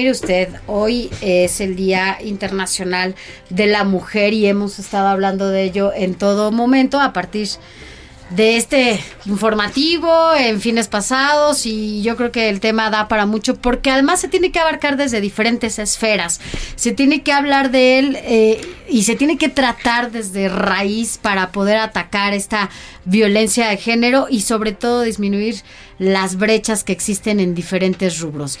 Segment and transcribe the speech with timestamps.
[0.00, 3.14] Mire usted, hoy es el Día Internacional
[3.50, 7.48] de la Mujer y hemos estado hablando de ello en todo momento a partir
[8.30, 13.56] de este informativo en fines pasados y yo creo que el tema da para mucho
[13.56, 16.40] porque además se tiene que abarcar desde diferentes esferas,
[16.76, 21.52] se tiene que hablar de él eh, y se tiene que tratar desde raíz para
[21.52, 22.70] poder atacar esta
[23.04, 25.56] violencia de género y sobre todo disminuir
[25.98, 28.58] las brechas que existen en diferentes rubros.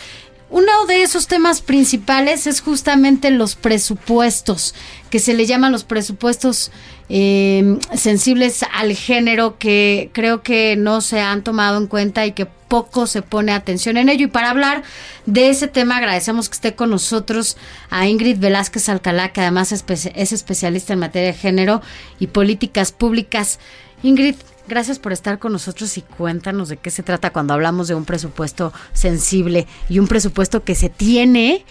[0.50, 4.74] Uno de esos temas principales es justamente los presupuestos,
[5.08, 6.72] que se le llaman los presupuestos
[7.08, 12.46] eh, sensibles al género, que creo que no se han tomado en cuenta y que
[12.46, 14.26] poco se pone atención en ello.
[14.26, 14.82] Y para hablar
[15.24, 17.56] de ese tema, agradecemos que esté con nosotros
[17.88, 21.80] a Ingrid Velázquez Alcalá, que además es, es especialista en materia de género
[22.18, 23.60] y políticas públicas.
[24.02, 24.34] Ingrid,
[24.70, 28.04] Gracias por estar con nosotros y cuéntanos de qué se trata cuando hablamos de un
[28.04, 31.64] presupuesto sensible y un presupuesto que se tiene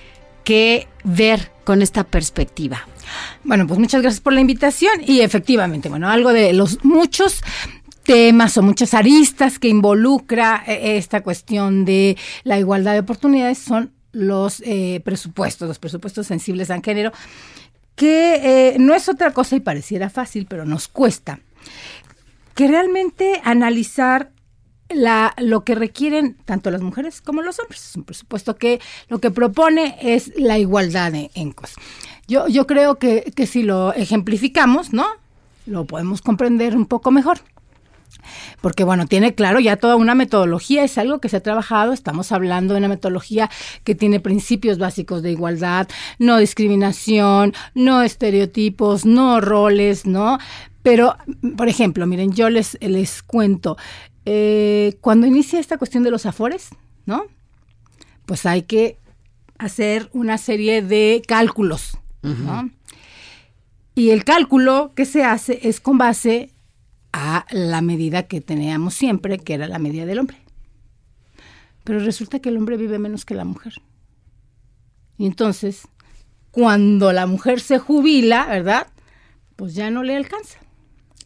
[0.44, 2.86] que ver con esta perspectiva.
[3.46, 7.42] Bueno, pues muchas gracias por la invitación y efectivamente, bueno, algo de los muchos
[8.04, 13.94] temas o muchas aristas que involucra eh, esta cuestión de la igualdad de oportunidades son
[14.12, 17.14] los eh, presupuestos, los presupuestos sensibles al género,
[17.96, 21.40] que eh, no es otra cosa y pareciera fácil, pero nos cuesta
[22.60, 24.34] que realmente analizar
[24.90, 27.92] la, lo que requieren tanto las mujeres como los hombres.
[27.92, 31.76] Es un presupuesto que lo que propone es la igualdad de encos.
[32.28, 35.08] Yo, yo creo que, que si lo ejemplificamos, ¿no?
[35.68, 37.40] Lo podemos comprender un poco mejor
[38.60, 42.32] porque bueno, tiene claro ya toda una metodología, es algo que se ha trabajado, estamos
[42.32, 43.50] hablando de una metodología
[43.84, 45.88] que tiene principios básicos de igualdad,
[46.18, 50.40] no discriminación, no estereotipos, no roles, ¿no?
[50.90, 51.16] Pero,
[51.56, 53.78] por ejemplo, miren, yo les, les cuento,
[54.26, 56.70] eh, cuando inicia esta cuestión de los afores,
[57.06, 57.26] ¿no?
[58.26, 58.98] Pues hay que
[59.60, 62.72] hacer una serie de cálculos, ¿no?
[63.94, 66.50] Y el cálculo que se hace es con base
[67.14, 70.38] a la medida que teníamos siempre, que era la media del hombre.
[71.84, 73.76] Pero resulta que el hombre vive menos que la mujer.
[75.20, 75.88] Y entonces,
[76.50, 78.88] cuando la mujer se jubila, ¿verdad?
[79.56, 80.58] Pues ya no le alcanza.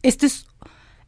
[0.03, 0.45] Este es,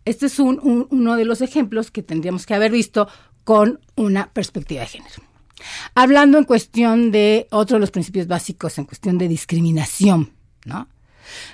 [0.06, 3.08] este es uno de los ejemplos que tendríamos que haber visto
[3.44, 5.16] con una perspectiva de género.
[5.94, 10.34] Hablando en cuestión de otro de los principios básicos, en cuestión de discriminación,
[10.66, 10.90] ¿no?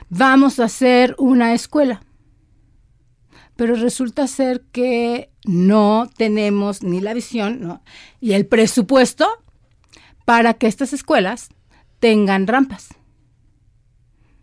[0.09, 2.01] Vamos a hacer una escuela
[3.62, 7.80] pero resulta ser que no tenemos ni la visión
[8.19, 9.28] y el presupuesto
[10.25, 11.50] para que estas escuelas
[12.00, 12.90] tengan rampas.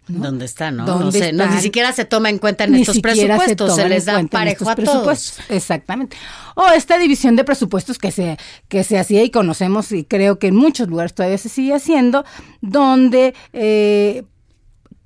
[0.09, 0.87] ¿Dónde está, no?
[0.87, 4.23] no sé, no, ni siquiera se toma en cuenta en estos presupuestos, se, les da
[4.27, 5.39] parejo a todos.
[5.49, 6.17] Exactamente.
[6.55, 8.39] O esta división de presupuestos que se,
[8.69, 12.25] que se hacía y conocemos y creo que en muchos lugares todavía se sigue haciendo,
[12.61, 14.25] donde, eh,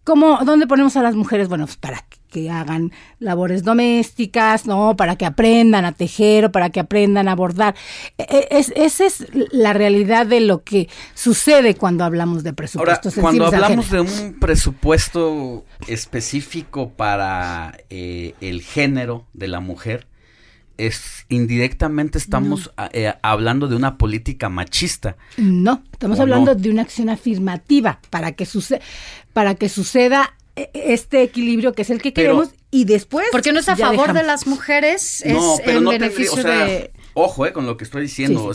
[0.04, 1.48] ¿cómo, ¿dónde ponemos a las mujeres?
[1.48, 4.96] Bueno, pues para que hagan labores domésticas, ¿no?
[4.96, 7.76] Para que aprendan a tejer o para que aprendan a bordar.
[8.16, 13.18] E, e, es, esa es la realidad de lo que sucede cuando hablamos de presupuestos.
[13.18, 20.06] Ahora, cuando hablamos de un presupuesto específico para eh, el género de la mujer,
[20.78, 25.16] es indirectamente estamos eh, hablando de una política machista.
[25.36, 28.80] No, estamos hablando de una acción afirmativa para que suceda
[29.32, 33.68] para que suceda este equilibrio que es el que queremos y después porque no es
[33.68, 38.02] a favor de las mujeres es en beneficio de ojo eh, con lo que estoy
[38.02, 38.52] diciendo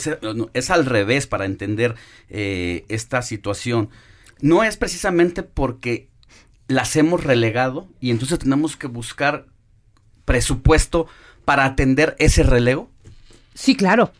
[0.54, 1.96] Es, al revés para entender
[2.30, 3.90] eh, esta situación.
[4.40, 6.10] No es precisamente porque
[6.68, 9.48] las hemos relegado y entonces tenemos que buscar
[10.26, 11.08] presupuesto
[11.46, 12.92] para atender ese relego
[13.54, 14.12] sí claro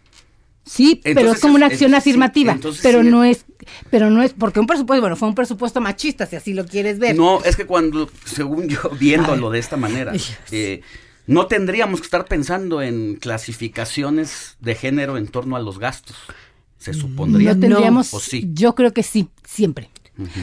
[0.68, 3.46] Sí, pero es como una acción afirmativa, pero no es,
[3.90, 7.00] pero no es, porque un presupuesto, bueno, fue un presupuesto machista, si así lo quieres
[7.00, 7.16] ver.
[7.16, 10.14] No, es que cuando, según yo, viéndolo de esta manera,
[10.52, 10.82] eh,
[11.26, 16.16] no tendríamos que estar pensando en clasificaciones de género en torno a los gastos.
[16.78, 17.54] Se supondría.
[17.54, 18.48] No tendríamos, sí.
[18.54, 19.90] Yo creo que sí, siempre.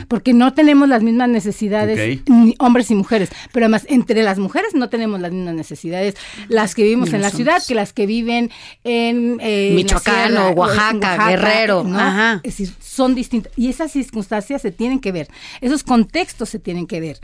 [0.09, 4.75] Porque no tenemos las mismas necesidades, ni hombres y mujeres, pero además entre las mujeres
[4.75, 6.17] no tenemos las mismas necesidades,
[6.49, 8.51] las que vivimos en la ciudad que las que viven
[8.85, 11.99] en eh, en la Michoacán o Oaxaca, Guerrero, ¿no?
[11.99, 12.41] ajá.
[12.43, 15.29] Es decir, son distintas y esas circunstancias se tienen que ver,
[15.61, 17.19] esos contextos se tienen que ver,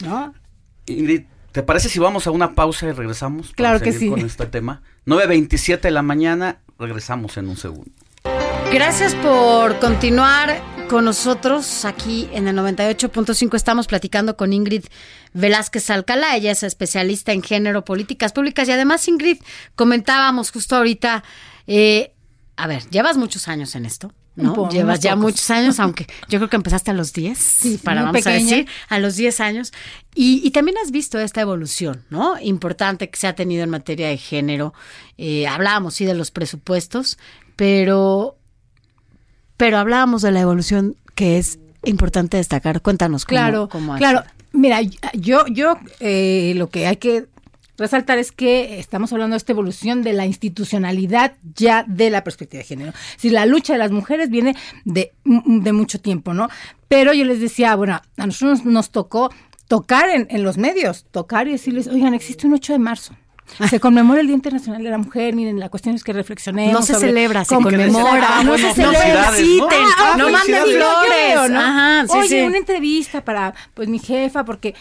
[0.00, 0.34] ¿no?
[0.86, 1.22] Ingrid,
[1.52, 3.48] ¿te parece si vamos a una pausa y regresamos?
[3.48, 4.08] para Claro que sí.
[4.08, 4.82] Con este tema.
[5.06, 7.90] 9.27 de la mañana, regresamos en un segundo.
[8.72, 13.56] Gracias por continuar con nosotros aquí en el 98.5.
[13.56, 14.84] Estamos platicando con Ingrid
[15.32, 16.36] Velázquez Alcalá.
[16.36, 19.38] Ella es especialista en género, políticas públicas y además, Ingrid,
[19.74, 21.24] comentábamos justo ahorita,
[21.66, 22.12] eh,
[22.56, 24.12] a ver, llevas muchos años en esto.
[24.36, 24.68] ¿no?
[24.68, 28.26] Llevas ya muchos años, aunque yo creo que empezaste a los 10, Sí, para vamos
[28.26, 29.72] a decir, a los 10 años.
[30.14, 32.38] Y, y también has visto esta evolución, ¿no?
[32.38, 34.74] Importante que se ha tenido en materia de género.
[35.16, 37.16] Eh, hablábamos, sí, de los presupuestos,
[37.56, 38.35] pero
[39.56, 42.82] pero hablábamos de la evolución que es importante destacar.
[42.82, 44.22] Cuéntanos cómo, Claro, cómo claro.
[44.52, 44.80] Mira,
[45.14, 47.26] yo, yo eh, lo que hay que
[47.76, 52.60] resaltar es que estamos hablando de esta evolución de la institucionalidad ya de la perspectiva
[52.60, 52.92] de género.
[53.16, 56.48] Si la lucha de las mujeres viene de, mm, de mucho tiempo, ¿no?
[56.88, 59.30] Pero yo les decía, bueno, a nosotros nos tocó
[59.68, 63.14] tocar en, en los medios, tocar y decirles, oigan, existe un 8 de marzo.
[63.70, 65.34] Se conmemora el Día Internacional de la Mujer.
[65.34, 66.72] Miren, la cuestión es que reflexionemos.
[66.72, 68.38] No se sobre celebra, se conmemora.
[68.38, 69.26] Ah, no se celebra.
[69.26, 69.32] ¿no?
[69.32, 71.50] feliciten, Ah, no ok, manden flores.
[71.50, 71.60] ¿no?
[71.60, 72.40] Ajá, sí, Oye, sí.
[72.42, 74.74] una entrevista para pues mi jefa, porque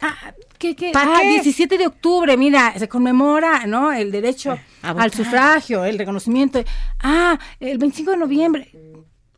[0.00, 0.14] ah,
[0.58, 0.90] ¿qué, qué?
[0.92, 1.28] ¿Para Ah, qué?
[1.30, 3.92] 17 de octubre, mira, se conmemora, ¿no?
[3.92, 5.00] El derecho votar.
[5.02, 6.62] al sufragio, el reconocimiento.
[7.02, 8.70] Ah, el 25 de noviembre.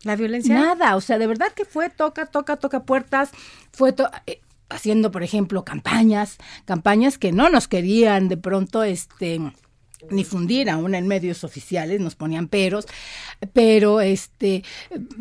[0.03, 0.53] La violencia.
[0.57, 3.31] Nada, o sea, de verdad que fue toca, toca, toca puertas,
[3.73, 4.41] fue to- eh,
[4.73, 9.41] haciendo, por ejemplo, campañas, campañas que no nos querían de pronto este
[10.11, 12.87] difundir aún en medios oficiales, nos ponían peros,
[13.53, 14.65] pero este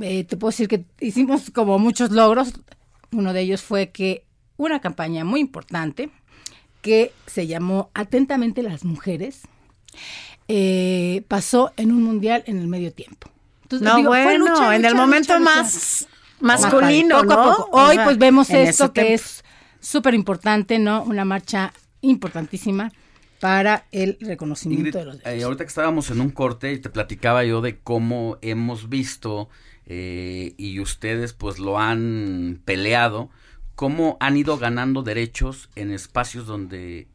[0.02, 2.54] eh, te puedo decir que hicimos como muchos logros.
[3.12, 4.24] Uno de ellos fue que
[4.58, 6.10] una campaña muy importante
[6.82, 9.42] que se llamó Atentamente las mujeres
[10.48, 13.30] eh, pasó en un mundial en el medio tiempo.
[13.64, 16.08] Entonces, No, digo, bueno, en el momento más
[16.42, 17.56] masculino, Poco a ¿no?
[17.58, 17.70] poco.
[17.78, 19.44] Hoy pues vemos En esto que es
[19.80, 21.04] súper importante, ¿no?
[21.04, 22.92] Una marcha importantísima
[23.40, 25.44] para el reconocimiento Ingrid, de los eh, derechos.
[25.46, 29.50] ahorita que estábamos en un corte y te platicaba yo de cómo hemos visto
[29.88, 33.30] eh, y ustedes pues lo han peleado,
[33.76, 37.08] cómo han ido ganando derechos en espacios donde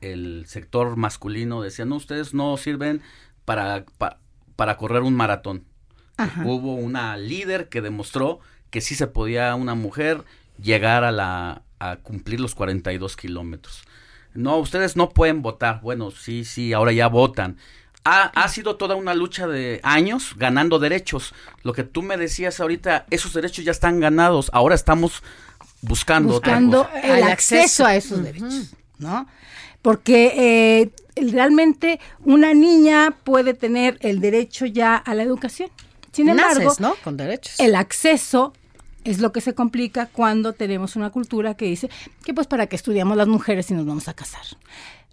[0.00, 3.02] el sector masculino decía, no, ustedes no sirven
[3.44, 4.18] para, pa-
[4.56, 5.64] para correr un maratón.
[6.16, 6.44] Ajá.
[6.44, 10.24] Hubo una líder que demostró que sí se podía una mujer
[10.60, 13.82] llegar a la a cumplir los 42 kilómetros.
[14.34, 15.80] No, ustedes no pueden votar.
[15.82, 17.56] Bueno, sí, sí, ahora ya votan.
[18.04, 21.34] Ha, ha sido toda una lucha de años ganando derechos.
[21.64, 24.48] Lo que tú me decías ahorita, esos derechos ya están ganados.
[24.52, 25.22] Ahora estamos
[25.82, 27.00] buscando, otra buscando cosa.
[27.18, 27.84] el acceso.
[27.84, 29.26] a esos derechos, ¿no?
[29.82, 30.32] Porque
[31.16, 35.70] eh, realmente una niña puede tener el derecho ya a la educación.
[36.12, 36.94] Sin embargo, Naces, ¿no?
[37.02, 37.58] Con derechos.
[37.58, 38.52] el acceso
[39.04, 41.90] es lo que se complica cuando tenemos una cultura que dice
[42.24, 44.42] que pues para qué estudiamos las mujeres si nos vamos a casar.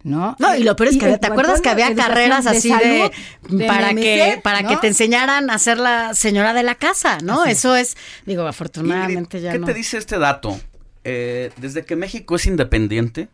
[0.02, 0.34] ¿No?
[0.38, 3.66] No, y lo peor es que, ¿te acuerdas que había carreras así de, salud, de
[3.66, 7.42] para MMC, que para que te enseñaran a ser la señora de la casa, ¿no?
[7.42, 9.66] Así Eso es, digo, afortunadamente Ingrid, ya ¿Qué no.
[9.66, 10.58] te dice este dato?
[11.04, 13.28] Eh, desde que México es independiente,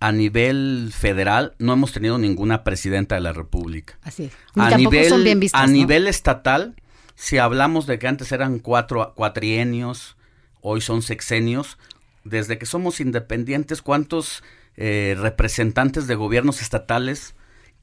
[0.00, 3.98] a nivel federal, no hemos tenido ninguna presidenta de la República.
[4.02, 4.32] Así es.
[4.54, 5.72] A nivel, son bien vistas, a ¿no?
[5.72, 6.74] nivel estatal,
[7.16, 10.16] si hablamos de que antes eran cuatro cuatrienios,
[10.60, 11.78] hoy son sexenios,
[12.24, 14.42] desde que somos independientes, ¿cuántos
[14.76, 17.34] eh, representantes de gobiernos estatales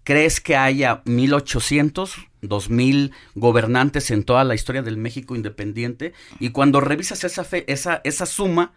[0.06, 6.14] crees que haya 1800, 2000 gobernantes en toda la historia del México independiente?
[6.40, 8.72] Y cuando revisas esa fe- esa esa suma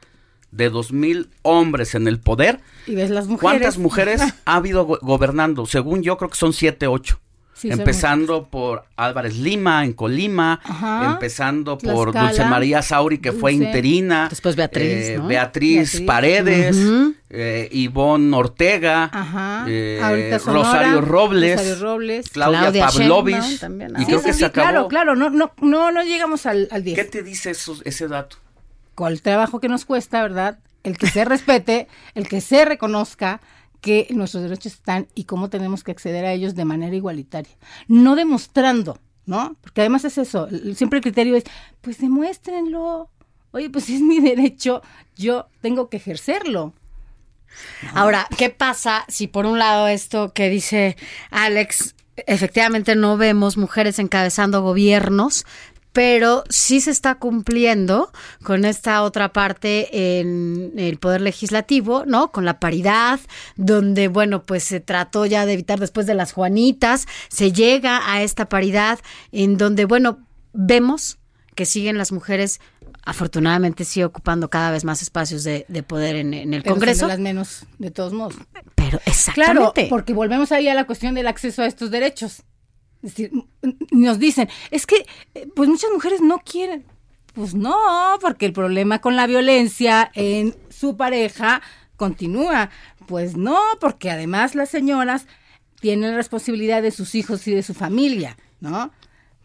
[0.50, 3.40] de 2000 hombres en el poder, Y ves las mujeres.
[3.42, 5.66] ¿Cuántas mujeres ha habido go- gobernando?
[5.66, 7.20] Según yo, creo que son siete, ocho.
[7.54, 11.10] Sí, empezando por Álvarez Lima en Colima, Ajá.
[11.14, 12.28] empezando por Tlaxcala.
[12.28, 13.66] Dulce María Sauri, que fue Dulce.
[13.66, 14.28] interina.
[14.30, 15.26] Después Beatriz, eh, ¿no?
[15.26, 16.06] Beatriz, Beatriz.
[16.06, 17.14] Paredes, Ujú.
[17.30, 19.64] eh, Ivonne Ortega, Ajá.
[19.66, 22.28] eh, Sonora, Rosario Robles, Rosario Robles.
[22.30, 23.60] Claudia, Claudia Pavlovich.
[23.60, 24.06] Y ¿no?
[24.06, 24.68] creo Sí, que sí, se sí, acabó.
[24.68, 26.96] Claro, claro, no, no, no, no llegamos al, al 10.
[26.96, 28.36] ¿Qué te dice eso- ese dato?
[29.06, 30.58] El trabajo que nos cuesta, ¿verdad?
[30.82, 33.40] El que se respete, el que se reconozca
[33.80, 37.54] que nuestros derechos están y cómo tenemos que acceder a ellos de manera igualitaria.
[37.86, 39.56] No demostrando, ¿no?
[39.60, 41.44] Porque además es eso, siempre el criterio es,
[41.80, 43.10] pues demuéstrenlo.
[43.52, 44.82] Oye, pues es mi derecho,
[45.16, 46.74] yo tengo que ejercerlo.
[47.94, 50.96] Ahora, ¿qué pasa si por un lado esto que dice
[51.30, 51.94] Alex,
[52.26, 55.46] efectivamente no vemos mujeres encabezando gobiernos,
[55.98, 58.12] pero sí se está cumpliendo
[58.44, 62.30] con esta otra parte en el poder legislativo, ¿no?
[62.30, 63.18] Con la paridad,
[63.56, 68.22] donde, bueno, pues se trató ya de evitar después de las Juanitas, se llega a
[68.22, 69.00] esta paridad
[69.32, 70.20] en donde, bueno,
[70.52, 71.18] vemos
[71.56, 72.60] que siguen las mujeres
[73.04, 77.08] afortunadamente sí ocupando cada vez más espacios de, poder en, el Pero Congreso.
[77.08, 78.36] las menos, de todos modos.
[78.76, 79.72] Pero exactamente.
[79.72, 82.44] Claro, porque volvemos ahí a la cuestión del acceso a estos derechos.
[83.02, 83.32] Es decir,
[83.90, 86.84] nos dicen, es que eh, pues muchas mujeres no quieren.
[87.34, 87.76] Pues no,
[88.20, 91.62] porque el problema con la violencia en su pareja
[91.96, 92.70] continúa.
[93.06, 95.26] Pues no, porque además las señoras
[95.80, 98.90] tienen la responsabilidad de sus hijos y de su familia, ¿no?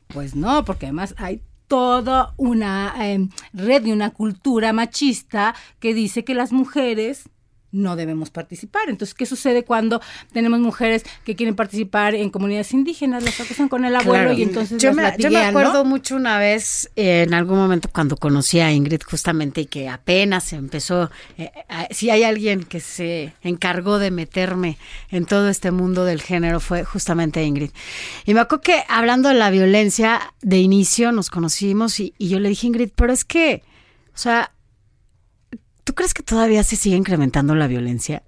[0.07, 6.23] Pues no, porque además hay toda una em, red y una cultura machista que dice
[6.23, 7.29] que las mujeres
[7.73, 8.83] no debemos participar.
[8.87, 9.99] Entonces, ¿qué sucede cuando
[10.31, 13.23] tenemos mujeres que quieren participar en comunidades indígenas?
[13.23, 16.37] Las acusan con el abuelo y entonces yo las me, yo me acuerdo mucho una
[16.37, 21.51] vez, eh, en algún momento, cuando conocí a Ingrid justamente y que apenas empezó, eh,
[21.89, 24.77] si hay alguien que se encargó de meterme
[25.09, 27.71] en todo este mundo del género fue justamente Ingrid.
[28.25, 32.39] Y me acuerdo que hablando de la violencia de inicio nos conocimos y, y yo
[32.39, 33.63] le dije, Ingrid, pero es que,
[34.13, 34.52] o sea,
[35.93, 38.23] ¿tú crees que todavía se sigue incrementando la violencia?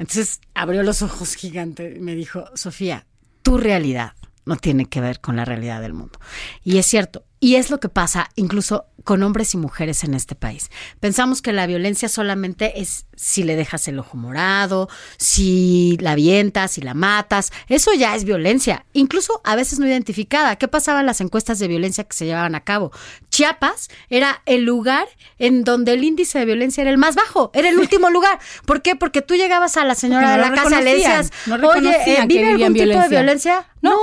[0.00, 3.06] Entonces abrió los ojos gigante y me dijo, Sofía,
[3.42, 6.18] tu realidad no tiene que ver con la realidad del mundo.
[6.64, 10.34] Y es cierto, y es lo que pasa incluso con hombres y mujeres en este
[10.34, 10.68] país.
[10.98, 16.72] Pensamos que la violencia solamente es si le dejas el ojo morado, si la avientas,
[16.72, 17.52] si la matas.
[17.68, 20.56] Eso ya es violencia, incluso a veces no identificada.
[20.56, 22.90] ¿Qué pasaba en las encuestas de violencia que se llevaban a cabo?
[23.30, 25.06] Chiapas era el lugar
[25.38, 28.40] en donde el índice de violencia era el más bajo, era el último lugar.
[28.64, 28.96] ¿Por qué?
[28.96, 32.48] Porque tú llegabas a la señora de la casa y le decías, oye, eh, ¿vive
[32.48, 33.66] algún tipo de violencia?
[33.82, 33.96] No,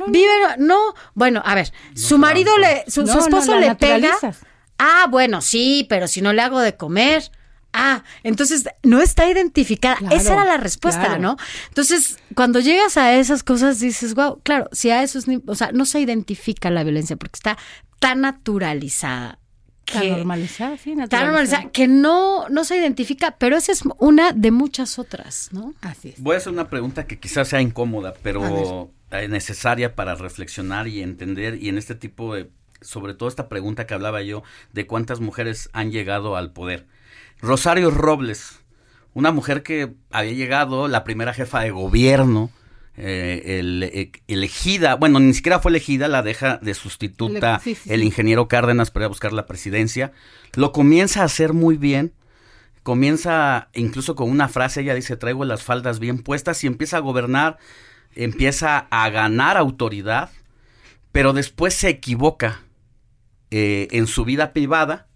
[0.00, 0.94] no, vive, no.
[1.14, 4.12] Bueno, a ver, su marido le, su, esposo le pega.
[4.78, 7.30] Ah, bueno, sí, pero si no le hago de comer.
[7.72, 9.98] Ah, entonces no está identificada.
[10.10, 11.36] Esa era la respuesta, ¿no?
[11.68, 15.70] Entonces, cuando llegas a esas cosas dices, wow, claro, si a eso es, o sea,
[15.72, 17.58] no se identifica la violencia porque está
[17.98, 19.38] tan naturalizada.
[19.84, 21.08] Tan normalizada, sí, naturalizada.
[21.08, 25.74] Tan normalizada, que no, no se identifica, pero esa es una de muchas otras, ¿no?
[25.80, 26.20] Así es.
[26.20, 28.90] Voy a hacer una pregunta que quizás sea incómoda, pero
[29.28, 33.94] necesaria para reflexionar y entender y en este tipo de sobre todo esta pregunta que
[33.94, 34.42] hablaba yo
[34.72, 36.86] de cuántas mujeres han llegado al poder.
[37.40, 38.60] Rosario Robles,
[39.14, 42.50] una mujer que había llegado, la primera jefa de gobierno,
[42.96, 43.60] eh,
[43.94, 49.04] e, elegida, bueno, ni siquiera fue elegida, la deja de sustituta el ingeniero Cárdenas para
[49.04, 50.12] ir a buscar la presidencia,
[50.54, 52.12] lo comienza a hacer muy bien,
[52.82, 57.00] comienza incluso con una frase, ella dice, traigo las faldas bien puestas y empieza a
[57.00, 57.58] gobernar,
[58.16, 60.30] empieza a ganar autoridad,
[61.12, 62.62] pero después se equivoca
[63.50, 65.06] eh, en su vida privada,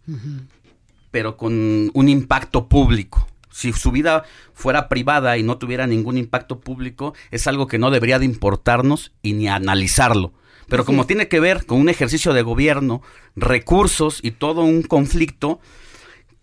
[1.11, 3.27] pero con un impacto público.
[3.51, 4.25] Si su vida
[4.55, 9.13] fuera privada y no tuviera ningún impacto público, es algo que no debería de importarnos
[9.23, 10.33] y ni analizarlo.
[10.69, 13.03] Pero como tiene que ver con un ejercicio de gobierno,
[13.37, 15.61] recursos y todo un conflicto,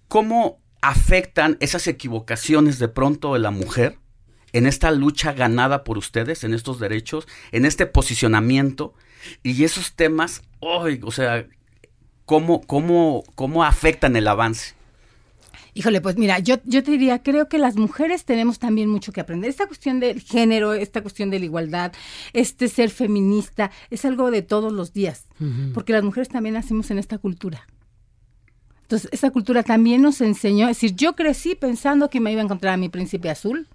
[0.08, 3.98] ¿cómo afectan esas equivocaciones de pronto de la mujer
[4.54, 8.94] en esta lucha ganada por ustedes, en estos derechos, en este posicionamiento
[9.44, 11.48] y esos temas, o sea,
[12.30, 14.76] ¿cómo, cómo, cómo afectan el avance?
[15.74, 19.20] Híjole, pues mira, yo, yo te diría, creo que las mujeres tenemos también mucho que
[19.20, 19.50] aprender.
[19.50, 21.92] Esta cuestión del género, esta cuestión de la igualdad,
[22.34, 25.26] este ser feminista, es algo de todos los días,
[25.74, 27.66] porque las mujeres también nacimos en esta cultura.
[28.84, 32.46] Entonces, esta cultura también nos enseñó, es decir, yo crecí pensando que me iba a
[32.46, 33.68] encontrar a mi príncipe azul,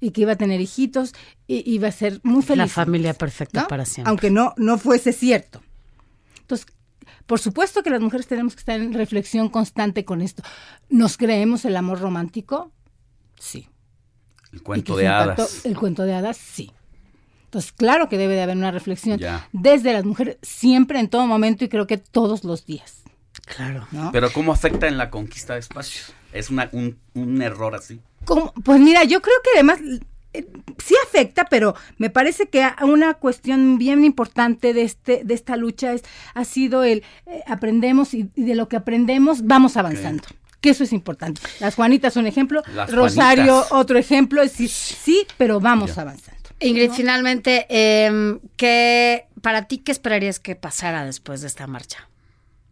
[0.00, 1.12] y que iba a tener hijitos
[1.48, 2.58] y iba a ser muy feliz.
[2.58, 4.08] La familia perfecta para siempre.
[4.08, 5.60] Aunque no, no fuese cierto.
[6.40, 6.66] Entonces,
[7.26, 10.42] por supuesto que las mujeres tenemos que estar en reflexión constante con esto.
[10.88, 12.72] ¿Nos creemos el amor romántico?
[13.38, 13.68] Sí.
[14.52, 15.64] El cuento de hadas.
[15.64, 16.72] El cuento de hadas, sí.
[17.44, 19.20] Entonces, claro que debe de haber una reflexión
[19.52, 23.02] desde las mujeres, siempre, en todo momento y creo que todos los días.
[23.46, 23.86] Claro.
[24.12, 26.12] Pero ¿cómo afecta en la conquista de espacios?
[26.32, 28.00] ¿Es una, un, un error así?
[28.64, 29.78] Pues mira, yo creo que además
[30.34, 30.46] eh,
[30.84, 35.92] sí afecta, pero me parece que una cuestión bien importante de este de esta lucha
[35.92, 36.02] es
[36.34, 40.24] ha sido el eh, aprendemos y, de lo que aprendemos vamos avanzando.
[40.60, 41.40] Que eso es importante.
[41.60, 46.34] Las Juanitas un ejemplo, Rosario otro ejemplo, es decir, sí, pero vamos avanzando.
[46.60, 52.08] Ingrid, finalmente, eh, ¿qué, para ti, ¿qué esperarías que pasara después de esta marcha?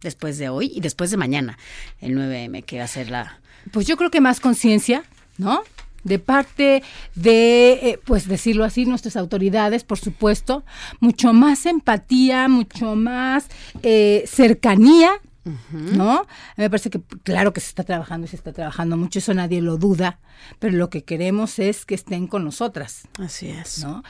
[0.01, 1.57] Después de hoy y después de mañana,
[2.01, 3.39] el 9M, que va a ser la...
[3.71, 5.03] Pues yo creo que más conciencia,
[5.37, 5.63] ¿no?
[6.03, 6.83] De parte
[7.15, 10.63] de, eh, pues decirlo así, nuestras autoridades, por supuesto,
[10.99, 13.47] mucho más empatía, mucho más
[13.81, 15.11] eh, cercanía
[15.71, 16.11] ¿no?
[16.19, 19.19] A mí me parece que claro que se está trabajando y se está trabajando mucho,
[19.19, 20.19] eso nadie lo duda,
[20.59, 23.01] pero lo que queremos es que estén con nosotras.
[23.19, 23.83] Así es.
[23.83, 24.03] ¿no?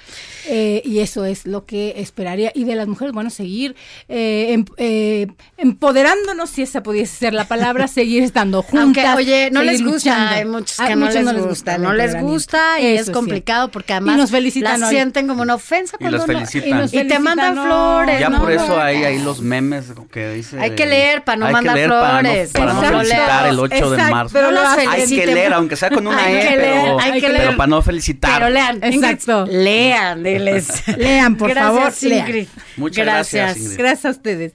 [0.48, 2.52] Eh, y eso es lo que esperaría.
[2.54, 3.76] Y de las mujeres, bueno, seguir
[4.10, 8.84] eh, em- eh, empoderándonos, si esa pudiese ser la palabra, seguir estando juntas.
[9.06, 10.36] Aunque, oye, no les gusta, luchando.
[10.36, 13.70] hay muchos Hay que no, muchos les gusta, no les gusta y Eso es complicado
[13.72, 14.96] porque además Y nos felicitan las hoy.
[14.96, 16.70] sienten como una ofensa Y cuando los uno- felicitan.
[16.70, 17.64] Y nos Y te mandan no.
[17.66, 18.78] flores, Ya no, por eso no.
[18.80, 20.60] hay ahí los memes que dice...
[20.60, 22.52] Hay que leer para no hay que mandar leer para no- flores.
[22.52, 24.34] Para no, felicitar el 8 de marzo.
[24.34, 24.90] pero No lo las hacen.
[24.90, 27.82] hay que leer, aunque sea con una Hay E, que pero, hay que para no
[27.82, 28.34] felicitar.
[28.40, 29.42] Pero lean, Exacto.
[29.46, 30.84] Ingrid, lean, diles.
[30.98, 32.28] Lean, por gracias, favor, lean.
[32.28, 32.48] Ingrid.
[32.78, 33.78] Muchas gracias, Ingrid.
[33.78, 34.54] Gracias a ustedes.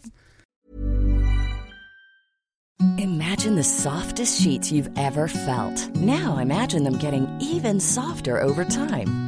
[2.98, 5.88] Imagine the softest sheets you've ever felt.
[5.96, 9.27] Now imagine them getting even softer over time.